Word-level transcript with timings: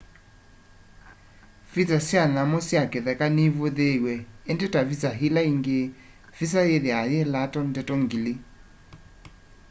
visa 1.73 1.99
sya 2.07 2.23
nyamu 2.33 2.57
sya 2.69 2.81
kitheka 2.91 3.25
nivuthiiw'e 3.35 4.15
indi 4.49 4.67
ta 4.73 4.81
visa 4.89 5.09
ila 5.27 5.41
ingi 5.51 5.79
visa 6.37 6.61
yithiawa 6.69 7.05
yi 7.11 7.19
lato 7.33 7.59
ndeto 7.69 7.93
ngili 8.03 8.33